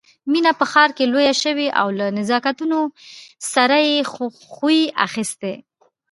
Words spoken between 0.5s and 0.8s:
په